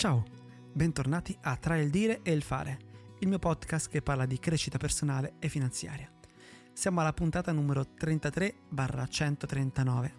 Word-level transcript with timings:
Ciao, 0.00 0.24
bentornati 0.72 1.36
a 1.42 1.56
Tra 1.56 1.76
il 1.76 1.90
dire 1.90 2.20
e 2.22 2.32
il 2.32 2.40
fare, 2.40 2.78
il 3.18 3.28
mio 3.28 3.38
podcast 3.38 3.90
che 3.90 4.00
parla 4.00 4.24
di 4.24 4.38
crescita 4.38 4.78
personale 4.78 5.34
e 5.40 5.50
finanziaria. 5.50 6.10
Siamo 6.72 7.02
alla 7.02 7.12
puntata 7.12 7.52
numero 7.52 7.84
33-139 8.00 10.10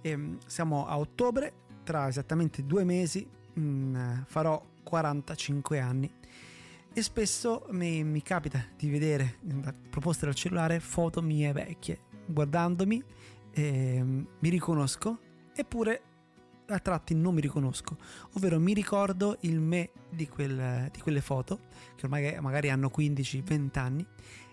e 0.00 0.16
mm, 0.16 0.38
siamo 0.46 0.88
a 0.88 0.98
ottobre, 0.98 1.52
tra 1.84 2.08
esattamente 2.08 2.66
due 2.66 2.82
mesi 2.82 3.24
mm, 3.56 4.22
farò 4.26 4.60
45 4.82 5.78
anni 5.78 6.10
e 6.92 7.00
spesso 7.00 7.68
mi, 7.70 8.02
mi 8.02 8.20
capita 8.20 8.64
di 8.76 8.90
vedere 8.90 9.38
proposte 9.90 10.24
dal 10.24 10.34
cellulare 10.34 10.80
foto 10.80 11.22
mie 11.22 11.52
vecchie. 11.52 12.00
Guardandomi 12.26 13.00
eh, 13.52 14.02
mi 14.02 14.48
riconosco 14.48 15.20
eppure 15.54 16.13
a 16.68 16.78
tratti 16.78 17.14
non 17.14 17.34
mi 17.34 17.40
riconosco, 17.40 17.96
ovvero 18.32 18.58
mi 18.58 18.72
ricordo 18.72 19.36
il 19.40 19.60
me 19.60 19.90
di, 20.08 20.28
quel, 20.28 20.88
di 20.90 21.00
quelle 21.00 21.20
foto, 21.20 21.60
che 21.94 22.04
ormai 22.04 22.36
magari 22.40 22.70
hanno 22.70 22.90
15-20 22.94 23.78
anni, 23.78 24.06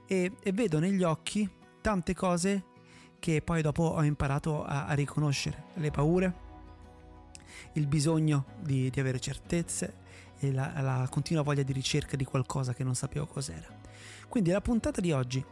e, 0.05 0.31
e, 0.41 0.51
vedo 0.51 0.79
negli 0.79 1.03
occhi 1.03 1.49
tante 1.79 2.13
cose 2.13 2.65
che 3.19 3.41
poi 3.41 3.61
dopo 3.61 3.83
ho 3.83 4.03
imparato 4.03 4.63
a, 4.63 4.87
a 4.87 4.93
riconoscere, 4.93 5.65
le 5.75 5.91
paure, 5.91 6.49
il 7.73 7.87
bisogno 7.87 8.45
di, 8.59 8.89
di 8.89 8.99
avere 8.99 9.19
certezze 9.19 9.99
e 10.39 10.51
la, 10.51 10.73
la 10.81 11.07
continua 11.09 11.43
voglia 11.43 11.63
di 11.63 11.71
ricerca 11.71 12.17
di 12.17 12.25
qualcosa 12.25 12.73
che 12.73 12.83
non 12.83 12.95
sapevo 12.95 13.25
cos'era. 13.25 13.67
Quindi 14.27 14.49
la 14.49 14.61
puntata 14.61 14.99
di 14.99 15.11
oggi 15.11 15.43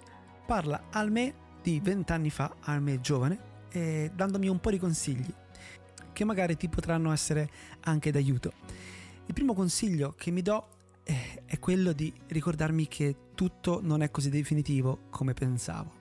parla 0.45 0.88
al 0.91 1.12
me 1.12 1.48
di 1.62 1.80
20 1.80 2.12
anni 2.12 2.30
fa, 2.30 2.55
al 2.62 2.81
me 2.81 3.00
giovane, 3.00 3.48
e 3.72 4.12
dandomi 4.14 4.48
un 4.48 4.59
po' 4.59 4.72
di 4.72 4.80
consigli 4.80 5.31
che 6.20 6.26
magari 6.26 6.58
ti 6.58 6.68
potranno 6.68 7.14
essere 7.14 7.50
anche 7.86 8.12
d'aiuto. 8.12 8.52
Il 9.28 9.34
primo 9.34 9.53
consiglio 9.53 10.16
che 10.17 10.31
mi 10.31 10.42
do 10.42 10.67
è 11.02 11.58
quello 11.59 11.94
di 11.94 12.12
ricordarmi 12.28 12.89
che 12.89 13.16
tutto 13.36 13.80
non 13.81 14.02
è 14.02 14.12
così 14.12 14.30
definitivo 14.30 15.03
come 15.12 15.34
pensavo. 15.34 15.94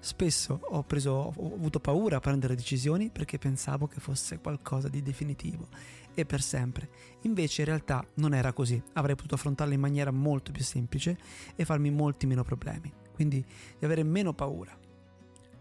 Spesso 0.00 0.60
ho, 0.60 0.82
preso, 0.82 1.32
ho 1.34 1.54
avuto 1.54 1.80
paura 1.80 2.18
a 2.18 2.20
prendere 2.20 2.56
decisioni 2.56 3.08
perché 3.08 3.38
pensavo 3.38 3.86
che 3.86 4.00
fosse 4.00 4.38
qualcosa 4.38 4.90
di 4.90 5.00
definitivo 5.00 5.68
e 6.12 6.26
per 6.26 6.42
sempre. 6.42 6.90
Invece 7.22 7.62
in 7.62 7.68
realtà 7.68 8.06
non 8.16 8.34
era 8.34 8.52
così, 8.52 8.78
avrei 8.92 9.14
potuto 9.14 9.36
affrontarlo 9.36 9.72
in 9.72 9.80
maniera 9.80 10.10
molto 10.10 10.52
più 10.52 10.62
semplice 10.62 11.16
e 11.56 11.64
farmi 11.64 11.90
molti 11.90 12.26
meno 12.26 12.44
problemi. 12.44 12.92
Quindi 13.14 13.42
di 13.78 13.84
avere 13.86 14.02
meno 14.02 14.34
paura. 14.34 14.78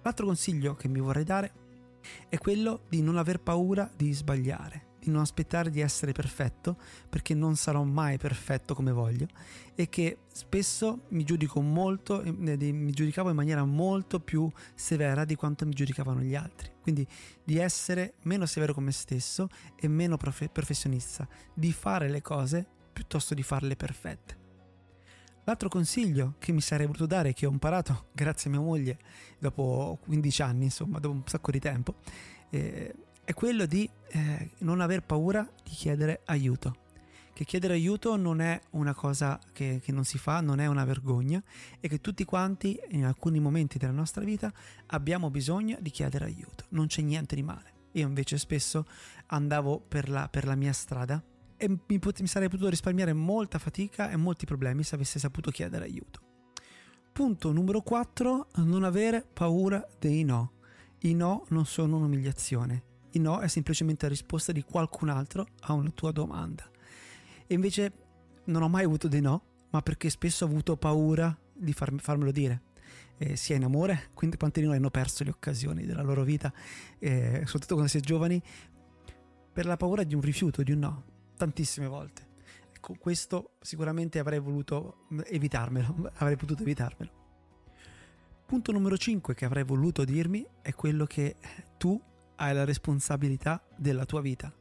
L'altro 0.02 0.26
consiglio 0.26 0.76
che 0.76 0.90
mi 0.90 1.00
vorrei 1.00 1.24
dare 1.24 1.54
è 2.30 2.38
quello 2.38 2.84
di 2.90 3.02
non 3.02 3.18
aver 3.18 3.40
paura 3.40 3.90
di 3.96 4.12
sbagliare, 4.14 4.92
di 5.00 5.10
non 5.10 5.22
aspettare 5.22 5.70
di 5.70 5.82
essere 5.82 6.12
perfetto 6.12 6.78
perché 7.10 7.34
non 7.34 7.56
sarò 7.56 7.84
mai 7.84 8.18
perfetto 8.18 8.74
come 8.74 8.92
voglio 8.92 9.28
e 9.76 9.90
che 9.90 10.20
spesso 10.32 11.06
mi 11.10 11.24
giudico 11.24 11.62
molto, 11.62 12.22
eh, 12.22 12.32
mi 12.32 12.92
giudicavo 12.92 13.30
in 13.30 13.36
maniera 13.36 13.66
molto 13.66 14.20
più 14.20 14.50
severa 14.76 15.26
di 15.26 15.36
quanto 15.36 15.66
mi 15.66 15.74
giudicavano 15.74 16.22
gli 16.22 16.36
altri. 16.36 16.72
Quindi 16.82 17.06
di 17.44 17.58
essere 17.58 18.16
meno 18.24 18.46
severo 18.46 18.74
con 18.74 18.84
me 18.84 18.92
stesso 18.92 19.48
e 19.76 19.88
meno 19.88 20.18
prof- 20.18 20.50
professionista, 20.50 21.28
di 21.54 21.72
fare 21.72 22.10
le 22.10 22.22
cose 22.22 22.68
piuttosto 22.94 23.34
di 23.34 23.44
farle 23.44 23.76
perfette. 23.76 24.43
L'altro 25.46 25.68
consiglio 25.68 26.36
che 26.40 26.54
mi 26.54 26.62
sarei 26.62 26.86
voluto 26.86 27.06
dare, 27.06 27.34
che 27.34 27.46
ho 27.46 27.52
imparato 27.52 28.08
grazie 28.14 28.50
a 28.50 28.54
mia 28.54 28.62
moglie 28.62 28.98
dopo 29.40 30.00
15 30.04 30.42
anni, 30.42 30.64
insomma, 30.66 31.00
dopo 31.00 31.16
un 31.16 31.24
sacco 31.26 31.52
di 31.52 31.60
tempo, 31.60 31.96
eh, 32.50 32.96
è 33.26 33.34
quello 33.34 33.66
di 33.66 33.90
eh, 34.10 34.52
non 34.60 34.80
aver 34.80 35.04
paura 35.04 35.48
di 35.64 35.72
chiedere 35.72 36.22
aiuto. 36.26 36.78
Che 37.34 37.46
chiedere 37.46 37.74
aiuto 37.74 38.16
non 38.16 38.42
è 38.42 38.60
una 38.72 38.94
cosa 38.94 39.40
che, 39.52 39.82
che 39.84 39.92
non 39.92 40.06
si 40.06 40.20
fa, 40.20 40.40
non 40.40 40.60
è 40.60 40.68
una 40.68 40.86
vergogna 40.86 41.42
e 41.80 41.88
che 41.88 42.00
tutti 42.00 42.24
quanti 42.26 42.80
in 42.90 43.06
alcuni 43.06 43.40
momenti 43.40 43.80
della 43.80 43.92
nostra 43.92 44.24
vita 44.24 44.54
abbiamo 44.88 45.32
bisogno 45.32 45.78
di 45.82 45.90
chiedere 45.90 46.26
aiuto. 46.26 46.66
Non 46.70 46.86
c'è 46.86 47.02
niente 47.02 47.36
di 47.36 47.42
male. 47.42 47.72
Io 47.94 48.08
invece 48.08 48.38
spesso 48.38 48.86
andavo 49.28 49.80
per 49.80 50.10
la, 50.10 50.30
per 50.30 50.46
la 50.46 50.56
mia 50.56 50.74
strada 50.74 51.24
e 51.64 51.70
mi, 51.88 51.98
pot- 51.98 52.20
mi 52.20 52.28
sarei 52.28 52.50
potuto 52.50 52.68
risparmiare 52.68 53.14
molta 53.14 53.58
fatica 53.58 54.12
e 54.12 54.18
molti 54.18 54.46
problemi 54.46 54.84
se 54.84 54.96
avessi 54.96 55.18
saputo 55.18 55.50
chiedere 55.50 55.86
aiuto. 55.86 56.20
Punto 57.14 57.54
numero 57.54 57.82
4. 57.82 58.48
Non 58.56 58.84
avere 58.84 59.26
paura 59.32 59.88
dei 59.98 60.26
no. 60.26 60.52
I 61.00 61.14
no 61.14 61.46
non 61.50 61.66
sono 61.66 61.98
un'umiliazione. 61.98 62.84
I 63.12 63.20
no 63.20 63.40
è 63.40 63.48
semplicemente 63.48 64.06
la 64.06 64.12
risposta 64.12 64.52
di 64.52 64.62
qualcun 64.62 65.08
altro 65.08 65.48
a 65.62 65.74
una 65.74 65.90
tua 65.92 66.12
domanda. 66.12 66.70
E 67.48 67.54
invece 67.54 67.94
non 68.46 68.62
ho 68.62 68.68
mai 68.68 68.84
avuto 68.84 69.08
dei 69.08 69.22
no, 69.22 69.68
ma 69.70 69.82
perché 69.82 70.10
spesso 70.10 70.44
ho 70.44 70.50
avuto 70.50 70.76
paura 70.76 71.38
di 71.54 71.72
far- 71.72 71.96
farmelo 71.98 72.32
dire. 72.32 72.64
Eh, 73.20 73.38
sia 73.38 73.56
in 73.56 73.64
amore, 73.64 74.10
quindi 74.14 74.36
quanti 74.36 74.60
di 74.60 74.66
noi 74.66 74.76
hanno 74.76 74.90
perso 74.90 75.24
le 75.24 75.30
occasioni 75.30 75.86
della 75.86 76.02
loro 76.02 76.24
vita, 76.24 76.52
eh, 77.00 77.44
soprattutto 77.46 77.76
quando 77.76 77.88
si 77.88 78.00
è 78.00 78.02
giovani, 78.02 78.42
per 79.54 79.66
la 79.66 79.78
paura 79.78 80.04
di 80.04 80.14
un 80.14 80.22
rifiuto, 80.22 80.62
di 80.62 80.72
un 80.74 80.80
no 80.80 81.12
tantissime 81.44 81.88
volte. 81.88 82.32
Ecco, 82.74 82.96
questo 82.98 83.56
sicuramente 83.62 84.20
avrei 84.20 84.40
voluto 84.40 85.06
evitarmelo, 85.26 86.12
avrei 86.16 86.38
potuto 86.38 86.62
evitarmelo. 86.62 87.22
Punto 88.46 88.72
numero 88.72 88.98
5 88.98 89.34
che 89.34 89.46
avrei 89.46 89.64
voluto 89.64 90.04
dirmi 90.04 90.46
è 90.62 90.74
quello 90.74 91.06
che 91.06 91.36
tu 91.78 92.00
hai 92.36 92.54
la 92.54 92.66
responsabilità 92.66 93.64
della 93.76 94.06
tua 94.06 94.22
vita. 94.22 94.54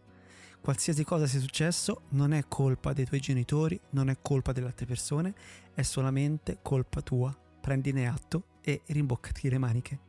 Qualsiasi 0.60 1.04
cosa 1.04 1.26
sia 1.26 1.40
successo 1.40 2.02
non 2.10 2.32
è 2.32 2.44
colpa 2.46 2.92
dei 2.92 3.04
tuoi 3.04 3.20
genitori, 3.20 3.78
non 3.90 4.08
è 4.08 4.18
colpa 4.22 4.52
delle 4.52 4.66
altre 4.66 4.86
persone, 4.86 5.34
è 5.74 5.82
solamente 5.82 6.58
colpa 6.62 7.00
tua. 7.00 7.36
Prendine 7.60 8.06
atto 8.08 8.58
e 8.60 8.82
rimboccati 8.86 9.48
le 9.48 9.58
maniche. 9.58 10.00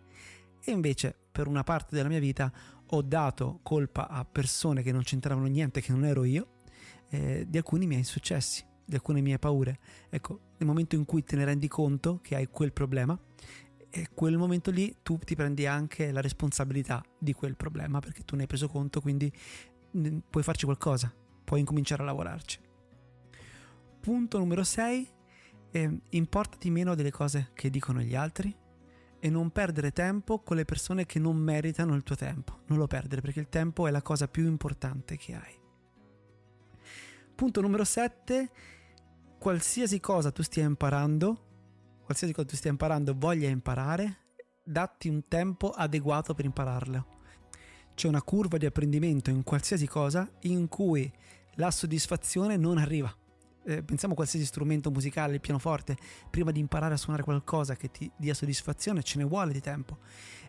E 0.64 0.72
invece, 0.72 1.16
per 1.32 1.48
una 1.48 1.64
parte 1.64 1.96
della 1.96 2.10
mia 2.10 2.20
vita, 2.20 2.52
ho 2.86 3.02
dato 3.02 3.60
colpa 3.64 4.08
a 4.08 4.24
persone 4.24 4.84
che 4.84 4.92
non 4.92 5.02
c'entravano 5.02 5.48
niente, 5.48 5.82
che 5.82 5.92
non 5.92 6.06
ero 6.06 6.24
io, 6.24 6.53
eh, 7.14 7.46
di 7.48 7.58
alcuni 7.58 7.86
miei 7.86 8.00
insuccessi, 8.00 8.66
di 8.84 8.96
alcune 8.96 9.22
mie 9.22 9.38
paure. 9.38 9.80
Ecco, 10.10 10.40
nel 10.58 10.68
momento 10.68 10.96
in 10.96 11.06
cui 11.06 11.24
te 11.24 11.36
ne 11.36 11.46
rendi 11.46 11.68
conto 11.68 12.20
che 12.22 12.36
hai 12.36 12.48
quel 12.48 12.74
problema, 12.74 13.18
e 13.96 14.10
quel 14.12 14.38
momento 14.38 14.72
lì 14.72 14.96
tu 15.04 15.20
ti 15.20 15.36
prendi 15.36 15.68
anche 15.68 16.12
la 16.12 16.20
responsabilità 16.20 17.04
di 17.20 17.34
quel 17.34 17.56
problema 17.56 18.00
perché 18.00 18.24
tu 18.24 18.36
ne 18.36 18.42
hai 18.42 18.48
preso 18.48 18.68
conto, 18.68 19.00
quindi 19.02 19.32
puoi 20.28 20.42
farci 20.42 20.66
qualcosa, 20.66 21.14
puoi 21.44 21.60
incominciare 21.60 22.02
a 22.02 22.06
lavorarci. 22.06 22.60
Punto 24.00 24.40
numero 24.40 24.64
6. 24.64 25.08
Eh, 25.76 26.00
importati 26.10 26.70
meno 26.70 26.94
delle 26.96 27.12
cose 27.12 27.52
che 27.54 27.70
dicono 27.70 28.02
gli 28.02 28.16
altri 28.16 28.56
e 29.20 29.30
non 29.30 29.52
perdere 29.52 29.92
tempo 29.92 30.40
con 30.40 30.56
le 30.56 30.66
persone 30.66 31.06
che 31.06 31.20
non 31.20 31.36
meritano 31.38 31.94
il 31.94 32.04
tuo 32.04 32.16
tempo. 32.16 32.62
Non 32.68 32.80
lo 32.80 32.88
perdere 32.88 33.22
perché 33.22 33.40
il 33.40 33.50
tempo 33.50 33.88
è 33.88 33.92
la 33.92 34.02
cosa 34.02 34.28
più 34.28 34.46
importante 34.48 35.18
che 35.18 35.36
hai. 35.36 35.63
Punto 37.44 37.60
numero 37.60 37.84
7. 37.84 38.50
Qualsiasi 39.38 40.00
cosa 40.00 40.32
tu 40.32 40.42
stia 40.44 40.64
imparando, 40.64 41.98
qualsiasi 42.06 42.32
cosa 42.32 42.48
tu 42.48 42.56
stia 42.56 42.72
imparando 42.72 43.14
voglia 43.18 43.50
imparare, 43.50 44.28
datti 44.64 45.10
un 45.10 45.28
tempo 45.28 45.72
adeguato 45.72 46.34
per 46.34 46.46
impararlo. 46.46 47.06
C'è 47.96 48.08
una 48.08 48.22
curva 48.22 48.56
di 48.56 48.66
apprendimento 48.66 49.30
in 49.30 49.44
qualsiasi 49.44 49.88
cosa 49.88 50.26
in 50.44 50.70
cui 50.70 51.12
la 51.56 51.70
soddisfazione 51.70 52.56
non 52.56 52.78
arriva 52.78 53.14
eh, 53.66 53.82
pensiamo 53.84 54.14
a 54.14 54.18
qualsiasi 54.18 54.46
strumento 54.46 54.92
musicale, 54.92 55.34
il 55.34 55.40
pianoforte, 55.40 55.98
prima 56.30 56.52
di 56.52 56.60
imparare 56.60 56.94
a 56.94 56.98
suonare 56.98 57.24
qualcosa 57.24 57.76
che 57.76 57.90
ti 57.90 58.10
dia 58.18 58.34
soddisfazione 58.34 59.04
ce 59.04 59.18
ne 59.18 59.24
vuole 59.24 59.54
di 59.54 59.62
tempo. 59.62 60.00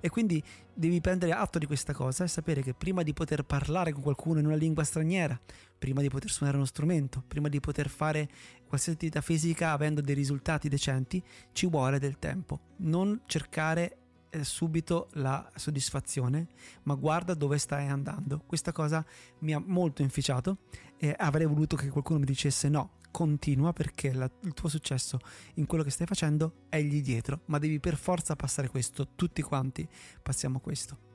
E 0.01 0.09
quindi 0.09 0.43
devi 0.73 1.01
prendere 1.01 1.33
atto 1.33 1.59
di 1.59 1.67
questa 1.67 1.93
cosa 1.93 2.25
e 2.25 2.29
sapere 2.29 2.63
che 2.63 2.75
prima 2.75 3.03
di 3.03 3.13
poter 3.13 3.45
parlare 3.45 3.93
con 3.93 4.03
qualcuno 4.03 4.41
in 4.41 4.47
una 4.47 4.57
lingua 4.57 4.85
straniera, 4.85 5.39
prima 5.85 6.01
di 6.01 6.09
poter 6.09 6.31
suonare 6.31 6.57
uno 6.57 6.65
strumento, 6.65 7.23
prima 7.29 7.51
di 7.51 7.61
poter 7.61 7.91
fare 7.91 8.27
qualsiasi 8.67 8.97
attività 8.97 9.21
fisica 9.21 9.73
avendo 9.73 10.01
dei 10.01 10.15
risultati 10.15 10.71
decenti, 10.71 11.23
ci 11.53 11.67
vuole 11.67 11.99
del 11.99 12.19
tempo. 12.19 12.59
Non 12.77 13.21
cercare 13.27 13.99
eh, 14.31 14.45
subito 14.45 15.09
la 15.13 15.47
soddisfazione, 15.55 16.49
ma 16.85 16.95
guarda 16.95 17.35
dove 17.35 17.59
stai 17.59 17.89
andando. 17.89 18.41
Questa 18.47 18.73
cosa 18.73 19.05
mi 19.41 19.53
ha 19.53 19.63
molto 19.63 20.01
inficiato 20.01 20.61
e 20.97 21.15
avrei 21.15 21.45
voluto 21.45 21.77
che 21.77 21.91
qualcuno 21.91 22.21
mi 22.21 22.25
dicesse 22.25 22.71
no, 22.71 23.01
continua 23.11 23.75
perché 23.75 24.15
la, 24.15 24.31
il 24.45 24.55
tuo 24.55 24.71
successo 24.71 25.19
in 25.57 25.67
quello 25.67 25.85
che 25.85 25.91
stai 25.91 26.07
facendo 26.07 26.65
è 26.71 26.81
lì 26.81 27.03
dietro, 27.03 27.43
ma 27.49 27.59
devi 27.59 27.79
per 27.79 27.99
forza 27.99 28.35
passare 28.37 28.71
questo, 28.71 29.09
tutti 29.15 29.43
quanti 29.43 29.87
passiamo 30.23 30.61
questo. 30.61 31.13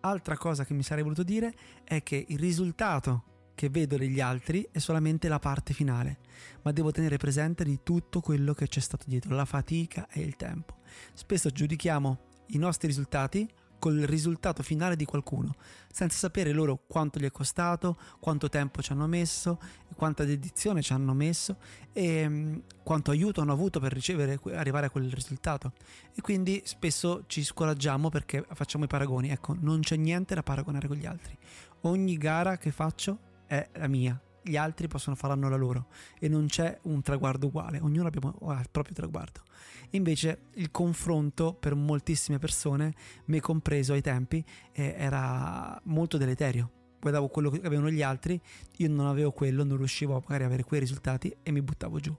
Altra 0.00 0.38
cosa 0.38 0.64
che 0.64 0.72
mi 0.72 0.82
sarei 0.82 1.02
voluto 1.02 1.22
dire 1.22 1.52
è 1.84 2.02
che 2.02 2.24
il 2.26 2.38
risultato 2.38 3.24
che 3.60 3.68
vedo 3.68 3.98
degli 3.98 4.20
altri 4.20 4.66
è 4.72 4.78
solamente 4.78 5.28
la 5.28 5.38
parte 5.38 5.74
finale, 5.74 6.20
ma 6.62 6.72
devo 6.72 6.92
tenere 6.92 7.18
presente 7.18 7.62
di 7.62 7.80
tutto 7.82 8.22
quello 8.22 8.54
che 8.54 8.68
c'è 8.68 8.80
stato 8.80 9.04
dietro, 9.06 9.34
la 9.34 9.44
fatica 9.44 10.08
e 10.08 10.22
il 10.22 10.34
tempo. 10.36 10.78
Spesso 11.12 11.50
giudichiamo 11.50 12.18
i 12.52 12.56
nostri 12.56 12.88
risultati 12.88 13.46
col 13.78 13.98
risultato 13.98 14.62
finale 14.62 14.96
di 14.96 15.04
qualcuno, 15.04 15.56
senza 15.92 16.16
sapere 16.16 16.52
loro 16.52 16.84
quanto 16.86 17.18
gli 17.18 17.24
è 17.24 17.30
costato, 17.30 17.98
quanto 18.18 18.48
tempo 18.48 18.80
ci 18.80 18.92
hanno 18.92 19.06
messo, 19.06 19.60
quanta 19.94 20.24
dedizione 20.24 20.80
ci 20.80 20.94
hanno 20.94 21.12
messo 21.12 21.58
e 21.92 22.24
um, 22.24 22.62
quanto 22.82 23.10
aiuto 23.10 23.42
hanno 23.42 23.52
avuto 23.52 23.78
per 23.78 23.92
ricevere, 23.92 24.40
arrivare 24.54 24.86
a 24.86 24.90
quel 24.90 25.12
risultato. 25.12 25.74
E 26.14 26.22
quindi 26.22 26.62
spesso 26.64 27.24
ci 27.26 27.44
scoraggiamo 27.44 28.08
perché 28.08 28.42
facciamo 28.54 28.84
i 28.84 28.88
paragoni. 28.88 29.28
Ecco, 29.28 29.54
non 29.60 29.80
c'è 29.80 29.96
niente 29.96 30.34
da 30.34 30.42
paragonare 30.42 30.88
con 30.88 30.96
gli 30.96 31.04
altri. 31.04 31.36
Ogni 31.82 32.16
gara 32.16 32.56
che 32.56 32.70
faccio 32.70 33.28
è 33.50 33.68
la 33.74 33.88
mia, 33.88 34.20
gli 34.42 34.56
altri 34.56 34.86
possono 34.86 35.16
faranno 35.16 35.48
la 35.48 35.56
loro 35.56 35.88
e 36.20 36.28
non 36.28 36.46
c'è 36.46 36.78
un 36.82 37.02
traguardo 37.02 37.48
uguale, 37.48 37.80
ognuno 37.80 38.06
ha 38.06 38.60
il 38.60 38.68
proprio 38.70 38.94
traguardo. 38.94 39.42
Invece 39.90 40.42
il 40.54 40.70
confronto 40.70 41.52
per 41.54 41.74
moltissime 41.74 42.38
persone, 42.38 42.94
me 43.24 43.40
compreso 43.40 43.92
ai 43.92 44.02
tempi, 44.02 44.44
eh, 44.72 44.94
era 44.96 45.78
molto 45.86 46.16
deleterio. 46.16 46.70
Guardavo 47.00 47.26
quello 47.26 47.50
che 47.50 47.60
avevano 47.64 47.90
gli 47.90 48.02
altri, 48.02 48.40
io 48.76 48.88
non 48.88 49.06
avevo 49.06 49.32
quello, 49.32 49.64
non 49.64 49.78
riuscivo 49.78 50.14
magari 50.14 50.44
a 50.44 50.46
avere 50.46 50.62
quei 50.62 50.78
risultati 50.78 51.34
e 51.42 51.50
mi 51.50 51.60
buttavo 51.60 51.98
giù. 51.98 52.16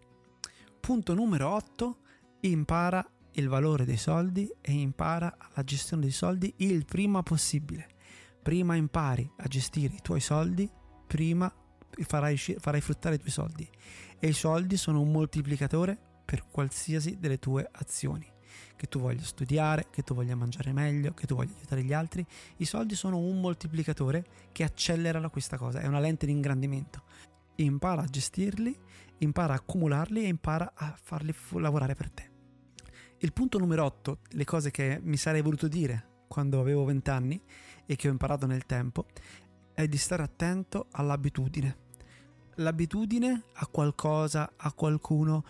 Punto 0.81 1.13
numero 1.13 1.47
8, 1.47 1.97
impara 2.41 3.09
il 3.35 3.47
valore 3.47 3.85
dei 3.85 3.97
soldi 3.97 4.51
e 4.59 4.73
impara 4.73 5.33
la 5.55 5.63
gestione 5.63 6.01
dei 6.01 6.11
soldi 6.11 6.53
il 6.57 6.83
prima 6.83 7.23
possibile. 7.23 7.87
Prima 8.41 8.75
impari 8.75 9.31
a 9.37 9.47
gestire 9.47 9.93
i 9.93 10.01
tuoi 10.01 10.19
soldi, 10.19 10.69
prima 11.11 11.53
farai, 12.03 12.37
farai 12.37 12.79
fruttare 12.79 13.15
i 13.15 13.17
tuoi 13.17 13.31
soldi. 13.31 13.69
E 14.17 14.29
i 14.29 14.33
soldi 14.33 14.77
sono 14.77 15.01
un 15.01 15.11
moltiplicatore 15.11 15.97
per 16.23 16.45
qualsiasi 16.49 17.17
delle 17.19 17.37
tue 17.37 17.67
azioni. 17.69 18.25
Che 18.77 18.87
tu 18.87 18.99
voglia 18.99 19.21
studiare, 19.21 19.87
che 19.91 20.03
tu 20.03 20.13
voglia 20.13 20.35
mangiare 20.35 20.71
meglio, 20.71 21.13
che 21.13 21.27
tu 21.27 21.35
voglia 21.35 21.53
aiutare 21.53 21.83
gli 21.83 21.91
altri, 21.91 22.25
i 22.57 22.65
soldi 22.65 22.95
sono 22.95 23.17
un 23.17 23.41
moltiplicatore 23.41 24.23
che 24.53 24.63
accelera 24.63 25.27
questa 25.29 25.57
cosa, 25.57 25.81
è 25.81 25.85
una 25.85 25.99
lente 25.99 26.25
di 26.25 26.31
ingrandimento. 26.31 27.03
Impara 27.55 28.03
a 28.03 28.05
gestirli, 28.05 28.73
impara 29.17 29.51
a 29.51 29.57
accumularli 29.57 30.23
e 30.23 30.27
impara 30.27 30.71
a 30.73 30.97
farli 31.01 31.35
lavorare 31.55 31.93
per 31.93 32.09
te. 32.09 32.29
Il 33.17 33.33
punto 33.33 33.57
numero 33.57 33.83
8, 33.83 34.19
le 34.29 34.45
cose 34.45 34.71
che 34.71 34.97
mi 35.03 35.17
sarei 35.17 35.41
voluto 35.41 35.67
dire 35.67 36.23
quando 36.29 36.61
avevo 36.61 36.85
20 36.85 37.09
anni 37.09 37.43
e 37.85 37.97
che 37.97 38.07
ho 38.07 38.11
imparato 38.11 38.45
nel 38.45 38.65
tempo, 38.65 39.05
è 39.81 39.87
di 39.87 39.97
stare 39.97 40.23
attento 40.23 40.87
all'abitudine. 40.91 41.77
L'abitudine 42.55 43.43
a 43.53 43.67
qualcosa, 43.67 44.53
a 44.55 44.71
qualcuno, 44.73 45.43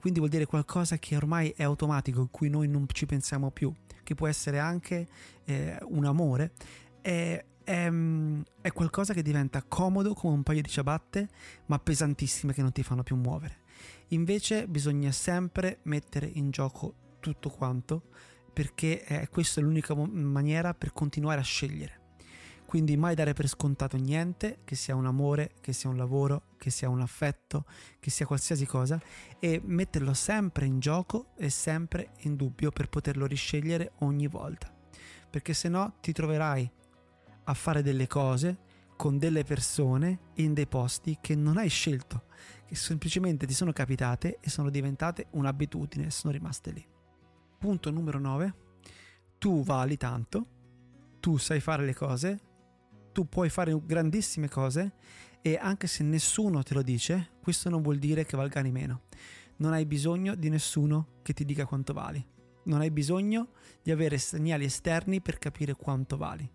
quindi 0.00 0.18
vuol 0.18 0.28
dire 0.28 0.46
qualcosa 0.46 0.98
che 0.98 1.16
ormai 1.16 1.52
è 1.56 1.62
automatico, 1.62 2.20
in 2.20 2.30
cui 2.30 2.48
noi 2.48 2.68
non 2.68 2.86
ci 2.88 3.06
pensiamo 3.06 3.50
più, 3.50 3.72
che 4.02 4.14
può 4.14 4.26
essere 4.26 4.58
anche 4.58 5.06
eh, 5.44 5.78
un 5.88 6.04
amore, 6.04 6.52
è, 7.00 7.44
è, 7.64 7.92
è 8.60 8.72
qualcosa 8.72 9.14
che 9.14 9.22
diventa 9.22 9.62
comodo 9.62 10.14
come 10.14 10.34
un 10.34 10.42
paio 10.42 10.62
di 10.62 10.68
ciabatte, 10.68 11.28
ma 11.66 11.78
pesantissime 11.78 12.52
che 12.52 12.62
non 12.62 12.72
ti 12.72 12.82
fanno 12.82 13.02
più 13.02 13.16
muovere. 13.16 13.66
Invece 14.08 14.66
bisogna 14.66 15.12
sempre 15.12 15.78
mettere 15.82 16.26
in 16.26 16.50
gioco 16.50 16.94
tutto 17.20 17.50
quanto, 17.50 18.02
perché 18.52 19.04
eh, 19.04 19.28
questa 19.28 19.60
è 19.60 19.62
l'unica 19.62 19.94
maniera 19.94 20.74
per 20.74 20.92
continuare 20.92 21.40
a 21.40 21.44
scegliere. 21.44 21.97
Quindi 22.68 22.98
mai 22.98 23.14
dare 23.14 23.32
per 23.32 23.48
scontato 23.48 23.96
niente, 23.96 24.58
che 24.64 24.74
sia 24.74 24.94
un 24.94 25.06
amore, 25.06 25.52
che 25.62 25.72
sia 25.72 25.88
un 25.88 25.96
lavoro, 25.96 26.48
che 26.58 26.68
sia 26.68 26.90
un 26.90 27.00
affetto, 27.00 27.64
che 27.98 28.10
sia 28.10 28.26
qualsiasi 28.26 28.66
cosa, 28.66 29.00
e 29.38 29.58
metterlo 29.64 30.12
sempre 30.12 30.66
in 30.66 30.78
gioco 30.78 31.30
e 31.38 31.48
sempre 31.48 32.10
in 32.24 32.36
dubbio 32.36 32.70
per 32.70 32.90
poterlo 32.90 33.24
riscegliere 33.24 33.92
ogni 34.00 34.26
volta. 34.26 34.70
Perché 35.30 35.54
se 35.54 35.70
no 35.70 35.94
ti 36.02 36.12
troverai 36.12 36.70
a 37.44 37.54
fare 37.54 37.80
delle 37.80 38.06
cose 38.06 38.58
con 38.96 39.16
delle 39.16 39.44
persone 39.44 40.18
in 40.34 40.52
dei 40.52 40.66
posti 40.66 41.16
che 41.22 41.34
non 41.34 41.56
hai 41.56 41.70
scelto, 41.70 42.24
che 42.66 42.74
semplicemente 42.74 43.46
ti 43.46 43.54
sono 43.54 43.72
capitate 43.72 44.40
e 44.42 44.50
sono 44.50 44.68
diventate 44.68 45.28
un'abitudine 45.30 46.08
e 46.08 46.10
sono 46.10 46.34
rimaste 46.34 46.72
lì. 46.72 46.86
Punto 47.56 47.90
numero 47.90 48.18
9. 48.18 48.54
Tu 49.38 49.64
vali 49.64 49.96
tanto, 49.96 50.46
tu 51.18 51.38
sai 51.38 51.60
fare 51.60 51.86
le 51.86 51.94
cose, 51.94 52.40
tu 53.12 53.28
puoi 53.28 53.48
fare 53.48 53.78
grandissime 53.84 54.48
cose 54.48 54.92
e 55.40 55.58
anche 55.60 55.86
se 55.86 56.02
nessuno 56.02 56.62
te 56.62 56.74
lo 56.74 56.82
dice, 56.82 57.30
questo 57.42 57.68
non 57.70 57.82
vuol 57.82 57.98
dire 57.98 58.24
che 58.24 58.36
valgani 58.36 58.70
meno. 58.70 59.02
Non 59.56 59.72
hai 59.72 59.86
bisogno 59.86 60.34
di 60.34 60.48
nessuno 60.48 61.18
che 61.22 61.32
ti 61.32 61.44
dica 61.44 61.66
quanto 61.66 61.92
vali. 61.92 62.24
Non 62.64 62.80
hai 62.80 62.90
bisogno 62.90 63.48
di 63.82 63.90
avere 63.90 64.18
segnali 64.18 64.64
esterni 64.64 65.20
per 65.20 65.38
capire 65.38 65.74
quanto 65.74 66.16
vali. 66.16 66.48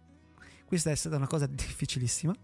Questa 0.65 0.91
è 0.91 0.95
stata 0.95 1.15
una 1.15 1.27
cosa 1.27 1.45
difficilissima 1.47 2.35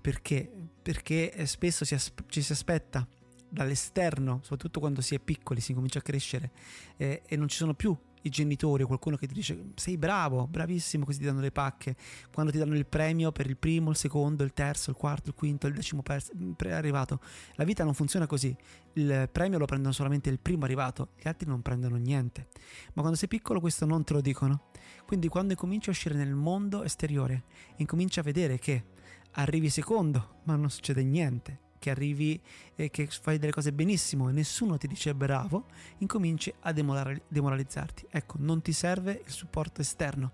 perché, 0.00 0.50
perché 0.82 1.46
spesso 1.46 1.84
ci 1.84 2.42
si 2.42 2.52
aspetta 2.52 3.06
dall'esterno, 3.48 4.40
soprattutto 4.42 4.80
quando 4.80 5.00
si 5.00 5.14
è 5.14 5.18
piccoli, 5.18 5.60
si 5.60 5.72
comincia 5.72 5.98
a 5.98 6.02
crescere 6.02 6.50
eh, 6.96 7.22
e 7.26 7.36
non 7.36 7.48
ci 7.48 7.56
sono 7.56 7.74
più 7.74 7.96
i 8.22 8.28
genitori 8.28 8.82
o 8.82 8.86
qualcuno 8.86 9.16
che 9.16 9.26
ti 9.26 9.34
dice 9.34 9.72
sei 9.74 9.96
bravo, 9.96 10.46
bravissimo, 10.46 11.04
così 11.04 11.18
ti 11.18 11.24
danno 11.24 11.40
le 11.40 11.52
pacche, 11.52 11.96
quando 12.32 12.52
ti 12.52 12.58
danno 12.58 12.74
il 12.74 12.86
premio 12.86 13.32
per 13.32 13.46
il 13.46 13.56
primo, 13.56 13.90
il 13.90 13.96
secondo, 13.96 14.44
il 14.44 14.52
terzo, 14.52 14.90
il 14.90 14.96
quarto, 14.96 15.30
il 15.30 15.34
quinto, 15.34 15.66
il 15.66 15.74
decimo 15.74 16.02
pers- 16.02 16.32
arrivato. 16.70 17.20
La 17.54 17.64
vita 17.64 17.84
non 17.84 17.94
funziona 17.94 18.26
così, 18.26 18.56
il 18.94 19.28
premio 19.30 19.58
lo 19.58 19.66
prendono 19.66 19.92
solamente 19.92 20.30
il 20.30 20.38
primo 20.38 20.64
arrivato, 20.64 21.10
gli 21.16 21.28
altri 21.28 21.46
non 21.46 21.62
prendono 21.62 21.96
niente. 21.96 22.48
Ma 22.94 23.00
quando 23.00 23.16
sei 23.16 23.28
piccolo 23.28 23.60
questo 23.60 23.86
non 23.86 24.04
te 24.04 24.12
lo 24.12 24.20
dicono. 24.20 24.70
Quindi 25.06 25.28
quando 25.28 25.52
incominci 25.52 25.88
a 25.88 25.92
uscire 25.92 26.14
nel 26.14 26.34
mondo 26.34 26.82
esteriore, 26.82 27.44
incominci 27.76 28.18
a 28.18 28.22
vedere 28.22 28.58
che 28.58 28.84
arrivi 29.32 29.70
secondo, 29.70 30.40
ma 30.44 30.56
non 30.56 30.70
succede 30.70 31.02
niente 31.02 31.66
che 31.78 31.90
arrivi 31.90 32.40
e 32.74 32.90
che 32.90 33.06
fai 33.06 33.38
delle 33.38 33.52
cose 33.52 33.72
benissimo 33.72 34.28
e 34.28 34.32
nessuno 34.32 34.76
ti 34.76 34.86
dice 34.86 35.14
bravo, 35.14 35.66
incominci 35.98 36.52
a 36.60 36.72
demoralizzarti. 36.72 38.06
Ecco, 38.10 38.36
non 38.38 38.62
ti 38.62 38.72
serve 38.72 39.22
il 39.24 39.32
supporto 39.32 39.80
esterno. 39.80 40.32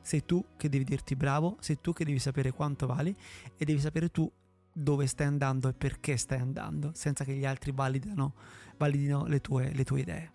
Sei 0.00 0.24
tu 0.24 0.44
che 0.56 0.68
devi 0.68 0.84
dirti 0.84 1.16
bravo, 1.16 1.56
sei 1.60 1.80
tu 1.80 1.92
che 1.92 2.04
devi 2.04 2.18
sapere 2.18 2.52
quanto 2.52 2.86
vali 2.86 3.14
e 3.56 3.64
devi 3.64 3.80
sapere 3.80 4.10
tu 4.10 4.30
dove 4.72 5.06
stai 5.06 5.26
andando 5.26 5.68
e 5.68 5.72
perché 5.72 6.16
stai 6.16 6.40
andando, 6.40 6.90
senza 6.94 7.24
che 7.24 7.34
gli 7.34 7.44
altri 7.44 7.72
validino, 7.72 8.34
validino 8.76 9.24
le, 9.26 9.40
tue, 9.40 9.72
le 9.72 9.84
tue 9.84 10.00
idee. 10.00 10.32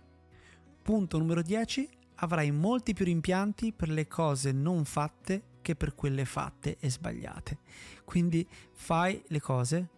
Punto 0.81 1.17
numero 1.17 1.41
10. 1.41 1.89
Avrai 2.21 2.51
molti 2.51 2.93
più 2.93 3.05
rimpianti 3.05 3.73
per 3.73 3.89
le 3.89 4.07
cose 4.07 4.51
non 4.51 4.83
fatte 4.85 5.43
che 5.61 5.75
per 5.75 5.93
quelle 5.93 6.25
fatte 6.25 6.77
e 6.79 6.89
sbagliate. 6.89 7.59
Quindi 8.03 8.47
fai 8.73 9.21
le 9.27 9.39
cose 9.39 9.89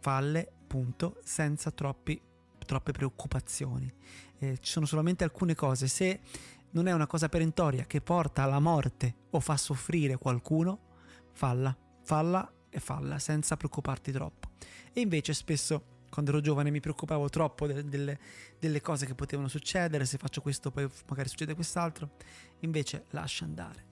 falle, 0.00 0.50
punto, 0.66 1.18
senza 1.22 1.70
troppi, 1.70 2.20
troppe 2.64 2.92
preoccupazioni. 2.92 3.92
Eh, 4.38 4.58
ci 4.60 4.70
sono 4.70 4.86
solamente 4.86 5.24
alcune 5.24 5.54
cose. 5.54 5.86
Se 5.86 6.20
non 6.70 6.86
è 6.86 6.92
una 6.92 7.06
cosa 7.06 7.28
perentoria 7.28 7.84
che 7.84 8.00
porta 8.00 8.42
alla 8.42 8.60
morte 8.60 9.14
o 9.30 9.40
fa 9.40 9.56
soffrire 9.56 10.16
qualcuno, 10.16 10.78
falla, 11.32 11.76
falla 12.02 12.50
e 12.68 12.80
falla 12.80 13.18
senza 13.18 13.56
preoccuparti 13.56 14.12
troppo. 14.12 14.50
E 14.92 15.00
invece 15.00 15.34
spesso 15.34 15.98
quando 16.10 16.32
ero 16.32 16.40
giovane 16.40 16.70
mi 16.70 16.80
preoccupavo 16.80 17.28
troppo 17.28 17.66
delle, 17.66 17.84
delle, 17.84 18.18
delle, 18.58 18.80
cose 18.80 19.06
che 19.06 19.14
potevano 19.14 19.48
succedere, 19.48 20.04
se 20.04 20.18
faccio 20.18 20.42
questo 20.42 20.70
poi 20.70 20.88
magari 21.08 21.28
succede 21.28 21.54
quest'altro, 21.54 22.10
invece 22.60 23.04
lascia 23.10 23.44
andare. 23.44 23.89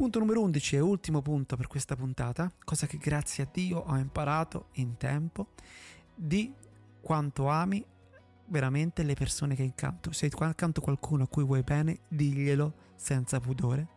Punto 0.00 0.18
numero 0.18 0.40
11 0.40 0.76
e 0.76 0.80
ultimo 0.80 1.20
punto 1.20 1.56
per 1.56 1.66
questa 1.66 1.94
puntata, 1.94 2.50
cosa 2.64 2.86
che 2.86 2.96
grazie 2.96 3.44
a 3.44 3.48
Dio 3.52 3.80
ho 3.80 3.98
imparato 3.98 4.68
in 4.76 4.96
tempo, 4.96 5.48
di 6.14 6.50
quanto 7.02 7.48
ami 7.48 7.84
veramente 8.46 9.02
le 9.02 9.12
persone 9.12 9.54
che 9.54 9.62
incanto. 9.62 10.10
Se 10.12 10.30
accanto 10.34 10.80
qualcuno 10.80 11.24
a 11.24 11.28
cui 11.28 11.44
vuoi 11.44 11.60
bene, 11.60 11.98
diglielo 12.08 12.72
senza 12.94 13.40
pudore 13.40 13.88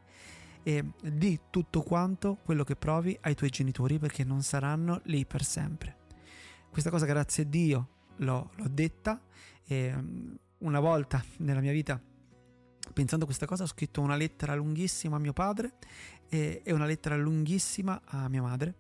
e 0.64 0.84
di 1.02 1.40
tutto 1.50 1.82
quanto 1.82 2.36
quello 2.36 2.66
che 2.66 2.76
provi 2.76 3.18
ai 3.22 3.34
tuoi 3.34 3.50
genitori 3.50 3.98
perché 3.98 4.26
non 4.26 4.42
saranno 4.42 5.00
lì 5.06 5.26
per 5.26 5.46
sempre. 5.46 6.00
Questa 6.70 6.90
cosa 6.90 7.06
grazie 7.06 7.44
a 7.44 7.46
Dio 7.46 7.88
l'ho, 8.18 8.52
l'ho 8.56 8.68
detta 8.68 9.22
e 9.64 9.94
mm, 9.96 10.34
una 10.58 10.82
volta 10.82 11.24
nella 11.38 11.62
mia 11.62 11.72
vita 11.72 11.98
pensando 12.92 13.24
a 13.24 13.28
questa 13.28 13.46
cosa 13.46 13.64
ho 13.64 13.68
scritto 13.68 14.02
una 14.02 14.16
lettera 14.16 14.56
lunghissima 14.56 15.16
a 15.16 15.20
mio 15.20 15.34
padre 15.34 15.74
e, 16.28 16.62
e 16.64 16.74
una 16.74 16.86
lettera 16.86 17.16
lunghissima 17.16 18.02
a 18.06 18.28
mia 18.28 18.42
madre 18.42 18.76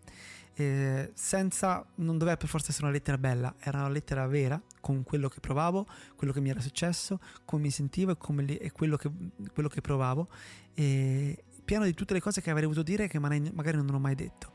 eh, 0.56 1.12
senza 1.16 1.86
non 1.96 2.18
doveva 2.18 2.38
per 2.38 2.48
forza 2.48 2.70
essere 2.70 2.86
una 2.86 2.94
lettera 2.94 3.18
bella 3.18 3.56
era 3.60 3.80
una 3.80 3.90
lettera 3.90 4.28
vera 4.28 4.62
con 4.82 5.04
quello 5.04 5.30
che 5.30 5.40
provavo 5.40 5.88
quello 6.16 6.34
che 6.34 6.42
mi 6.42 6.50
era 6.50 6.60
successo 6.60 7.20
come 7.46 7.64
mi 7.64 7.72
sentivo 7.72 8.12
e, 8.12 8.42
li, 8.44 8.58
e 8.58 8.72
quello, 8.72 8.98
che, 8.98 9.10
quello, 9.52 9.70
che, 9.70 9.82
provavo 9.82 10.28
e 10.76 11.44
pieno 11.64 11.86
di 11.86 11.94
tutte 11.94 12.14
le 12.14 12.22
cose 12.22 12.42
che 12.42 12.50
avrei 12.50 12.66
voluto 12.66 12.84
dire 12.84 13.08
che 13.08 13.20
magari 13.20 13.78
non 13.78 13.90
ho 13.94 14.00
mai 14.00 14.16
detto. 14.16 14.52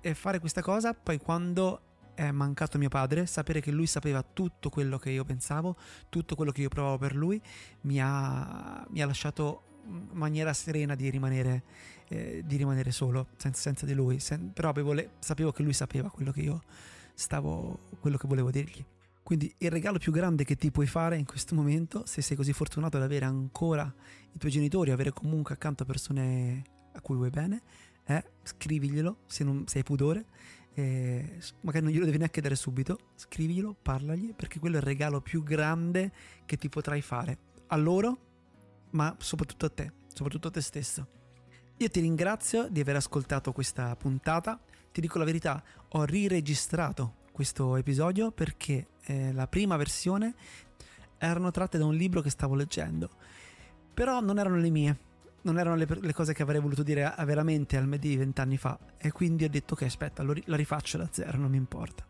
E 0.00 0.14
fare 0.14 0.38
questa 0.38 0.62
cosa 0.62 0.92
poi 0.94 1.18
quando 1.18 1.80
è 2.14 2.30
mancato 2.30 2.78
mio 2.78 2.88
padre, 2.88 3.26
sapere 3.26 3.60
che 3.60 3.70
lui 3.70 3.86
sapeva 3.86 4.22
tutto 4.22 4.70
quello 4.70 4.98
che 4.98 5.10
io 5.10 5.24
pensavo, 5.24 5.76
tutto 6.08 6.34
quello 6.34 6.52
che 6.52 6.62
io 6.62 6.68
provavo 6.68 6.98
per 6.98 7.14
lui, 7.14 7.40
mi 7.82 8.00
ha, 8.00 8.86
mi 8.90 9.02
ha 9.02 9.06
lasciato 9.06 9.72
maniera 10.12 10.52
serena 10.52 10.94
di 10.94 11.10
rimanere, 11.10 11.62
eh, 12.08 12.42
di 12.44 12.56
rimanere 12.56 12.90
solo 12.90 13.28
senza, 13.36 13.60
senza, 13.60 13.86
di 13.86 13.94
lui. 13.94 14.18
Sen- 14.20 14.52
però 14.52 14.72
le- 14.92 15.10
sapevo 15.18 15.52
che 15.52 15.62
lui 15.62 15.72
sapeva 15.72 16.10
quello 16.10 16.32
che 16.32 16.40
io 16.40 16.62
stavo, 17.14 17.80
quello 18.00 18.16
che 18.16 18.26
volevo 18.26 18.50
dirgli. 18.50 18.84
Quindi 19.22 19.52
il 19.58 19.70
regalo 19.70 19.98
più 19.98 20.12
grande 20.12 20.44
che 20.44 20.54
ti 20.54 20.70
puoi 20.70 20.86
fare 20.86 21.16
in 21.16 21.24
questo 21.24 21.54
momento, 21.54 22.04
se 22.04 22.20
sei 22.20 22.36
così 22.36 22.52
fortunato 22.52 22.98
ad 22.98 23.02
avere 23.02 23.24
ancora 23.24 23.92
i 24.32 24.38
tuoi 24.38 24.52
genitori, 24.52 24.90
avere 24.90 25.12
comunque 25.12 25.54
accanto 25.54 25.84
persone 25.86 26.62
a 26.92 27.00
cui 27.00 27.16
vuoi 27.16 27.30
bene, 27.30 27.62
è 28.04 28.22
scriviglielo 28.42 29.20
se, 29.26 29.44
non, 29.44 29.66
se 29.66 29.78
hai 29.78 29.84
pudore. 29.84 30.26
Eh, 30.74 31.38
magari 31.60 31.84
non 31.84 31.92
glielo 31.92 32.04
devi 32.04 32.18
neanche 32.18 32.40
dare 32.40 32.56
subito, 32.56 32.98
scriviglielo, 33.14 33.76
parlagli, 33.80 34.34
perché 34.34 34.58
quello 34.58 34.76
è 34.76 34.78
il 34.78 34.84
regalo 34.84 35.20
più 35.20 35.42
grande 35.42 36.12
che 36.44 36.56
ti 36.56 36.68
potrai 36.68 37.00
fare 37.00 37.38
a 37.68 37.76
loro, 37.76 38.18
ma 38.90 39.14
soprattutto 39.18 39.66
a 39.66 39.70
te, 39.70 39.92
soprattutto 40.12 40.48
a 40.48 40.50
te 40.50 40.60
stesso. 40.60 41.08
Io 41.78 41.88
ti 41.88 42.00
ringrazio 42.00 42.68
di 42.68 42.80
aver 42.80 42.96
ascoltato 42.96 43.52
questa 43.52 43.94
puntata. 43.96 44.60
Ti 44.92 45.00
dico 45.00 45.18
la 45.18 45.24
verità, 45.24 45.62
ho 45.88 46.04
riregistrato 46.04 47.22
questo 47.32 47.74
episodio 47.74 48.30
perché 48.30 48.86
eh, 49.06 49.32
la 49.32 49.48
prima 49.48 49.76
versione 49.76 50.34
erano 51.18 51.50
tratte 51.50 51.78
da 51.78 51.84
un 51.84 51.94
libro 51.94 52.20
che 52.20 52.30
stavo 52.30 52.54
leggendo, 52.54 53.10
però 53.92 54.20
non 54.20 54.38
erano 54.38 54.56
le 54.56 54.70
mie, 54.70 54.98
non 55.44 55.58
erano 55.58 55.76
le, 55.76 55.86
le 55.88 56.12
cose 56.12 56.34
che 56.34 56.42
avrei 56.42 56.60
voluto 56.60 56.82
dire 56.82 57.04
a, 57.04 57.14
a 57.14 57.24
veramente 57.24 57.76
al 57.76 57.88
di 57.88 58.16
vent'anni 58.16 58.58
fa 58.58 58.78
e 58.98 59.12
quindi 59.12 59.44
ho 59.44 59.48
detto 59.48 59.74
che 59.74 59.86
aspetta, 59.86 60.22
lo, 60.22 60.34
la 60.44 60.56
rifaccio 60.56 60.98
da 60.98 61.08
zero, 61.10 61.38
non 61.38 61.50
mi 61.50 61.56
importa. 61.56 62.04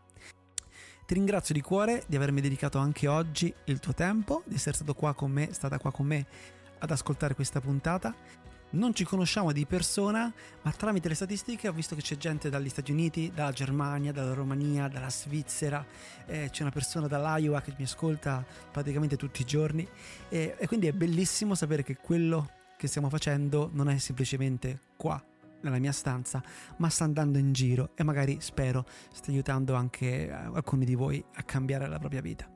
Ti 1.07 1.15
ringrazio 1.15 1.55
di 1.55 1.61
cuore 1.61 2.03
di 2.07 2.17
avermi 2.17 2.41
dedicato 2.41 2.79
anche 2.79 3.07
oggi 3.07 3.53
il 3.67 3.79
tuo 3.79 3.93
tempo, 3.93 4.43
di 4.47 4.55
essere 4.55 4.75
stato 4.75 4.95
qua 4.95 5.15
con 5.15 5.31
me, 5.31 5.53
stata 5.53 5.79
qua 5.79 5.93
con 5.93 6.07
me 6.07 6.27
ad 6.79 6.91
ascoltare 6.91 7.35
questa 7.35 7.61
puntata 7.61 8.15
non 8.75 8.95
ci 8.95 9.05
conosciamo 9.05 9.53
di 9.53 9.67
persona, 9.67 10.33
ma 10.63 10.71
tramite 10.73 11.09
le 11.09 11.15
statistiche 11.15 11.69
ho 11.69 11.73
visto 11.73 11.95
che 11.95 12.03
c'è 12.03 12.17
gente 12.17 12.51
dagli 12.51 12.69
Stati 12.69 12.91
Uniti, 12.91 13.31
dalla 13.35 13.53
Germania, 13.53 14.13
dalla 14.13 14.35
Romania, 14.35 14.89
dalla 14.89 15.11
Svizzera, 15.11 15.85
eh, 16.27 16.49
c'è 16.51 16.63
una 16.63 16.71
persona 16.71 17.07
dall'Iowa 17.07 17.61
che 17.61 17.73
mi 17.77 17.85
ascolta 17.85 18.45
praticamente 18.71 19.17
tutti 19.17 19.43
i 19.43 19.45
giorni 19.45 19.87
e, 20.29 20.57
e 20.59 20.67
quindi 20.67 20.89
è 20.89 20.93
bellissimo 20.93 21.55
sapere 21.55 21.83
che 21.83 21.97
quello 21.97 22.51
che 22.85 22.91
stiamo 22.91 23.09
facendo 23.09 23.71
non 23.73 23.89
è 23.89 23.97
semplicemente 23.97 24.81
qua 24.97 25.23
nella 25.63 25.79
mia 25.79 25.93
stanza, 25.93 26.43
ma 26.77 26.91
sta 26.91 27.05
andando 27.05 27.39
in 27.39 27.53
giro 27.53 27.93
e 27.95 28.05
magari 28.05 28.37
spero 28.41 28.85
sta 29.11 29.31
aiutando 29.31 29.75
anche 29.75 30.31
alcuni 30.31 30.85
di 30.85 30.95
voi 30.95 31.25
a 31.35 31.43
cambiare 31.43 31.89
la 31.89 31.99
propria 31.99 32.21
vita. 32.21 32.47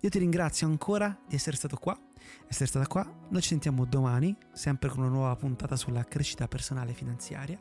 Io 0.00 0.08
ti 0.10 0.18
ringrazio 0.18 0.66
ancora 0.66 1.18
di 1.26 1.36
essere 1.36 1.56
stato 1.56 1.76
qua 1.76 1.98
essere 2.46 2.66
stata 2.66 2.86
qua. 2.86 3.04
Noi 3.30 3.40
ci 3.40 3.48
sentiamo 3.48 3.84
domani, 3.84 4.36
sempre 4.52 4.88
con 4.88 5.00
una 5.00 5.08
nuova 5.08 5.34
puntata 5.36 5.74
sulla 5.74 6.04
crescita 6.04 6.46
personale 6.46 6.92
e 6.92 6.94
finanziaria. 6.94 7.58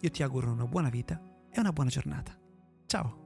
Io 0.00 0.10
ti 0.10 0.22
auguro 0.22 0.50
una 0.50 0.66
buona 0.66 0.88
vita 0.88 1.20
e 1.50 1.60
una 1.60 1.72
buona 1.72 1.90
giornata. 1.90 2.36
Ciao! 2.86 3.23